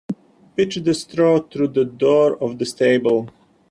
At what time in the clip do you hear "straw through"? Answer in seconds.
0.95-1.67